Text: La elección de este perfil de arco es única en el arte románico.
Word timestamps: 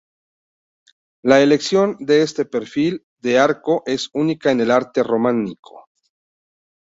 La 1.23 1.41
elección 1.41 1.95
de 1.99 2.23
este 2.23 2.43
perfil 2.45 3.05
de 3.19 3.37
arco 3.37 3.83
es 3.85 4.09
única 4.15 4.49
en 4.49 4.61
el 4.61 4.71
arte 4.71 5.03
románico. 5.03 5.87